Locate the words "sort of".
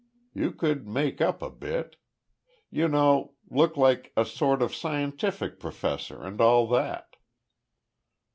4.25-4.73